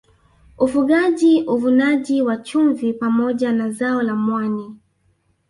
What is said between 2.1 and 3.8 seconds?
wa chumvi pamoja na